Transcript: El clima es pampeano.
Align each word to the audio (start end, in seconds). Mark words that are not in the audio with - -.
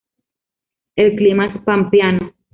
El 0.95 1.15
clima 1.15 1.45
es 1.45 1.61
pampeano. 1.61 2.33